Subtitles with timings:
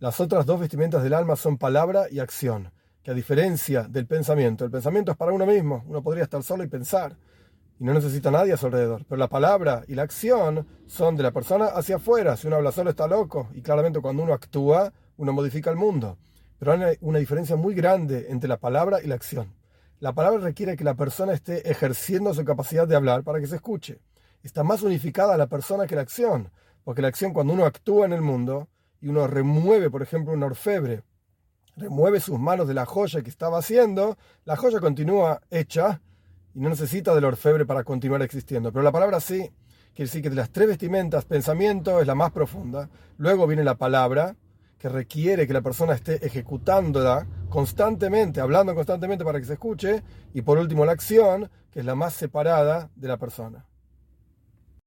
[0.00, 2.70] Las otras dos vestimentas del alma son palabra y acción,
[3.02, 6.62] que a diferencia del pensamiento, el pensamiento es para uno mismo, uno podría estar solo
[6.62, 7.16] y pensar,
[7.80, 11.24] y no necesita nadie a su alrededor, pero la palabra y la acción son de
[11.24, 14.92] la persona hacia afuera, si uno habla solo está loco, y claramente cuando uno actúa,
[15.16, 16.16] uno modifica el mundo.
[16.60, 19.52] Pero hay una diferencia muy grande entre la palabra y la acción.
[19.98, 23.56] La palabra requiere que la persona esté ejerciendo su capacidad de hablar para que se
[23.56, 23.98] escuche.
[24.44, 26.52] Está más unificada la persona que la acción,
[26.84, 28.68] porque la acción cuando uno actúa en el mundo
[29.00, 31.02] y uno remueve, por ejemplo, un orfebre,
[31.76, 36.00] remueve sus manos de la joya que estaba haciendo, la joya continúa hecha
[36.54, 38.72] y no necesita del orfebre para continuar existiendo.
[38.72, 39.50] Pero la palabra sí,
[39.94, 43.76] quiere decir que de las tres vestimentas, pensamiento es la más profunda, luego viene la
[43.76, 44.36] palabra,
[44.78, 50.42] que requiere que la persona esté ejecutándola constantemente, hablando constantemente para que se escuche, y
[50.42, 53.67] por último la acción, que es la más separada de la persona.